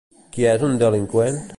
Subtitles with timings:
[0.37, 1.41] Qui és un delinqüent?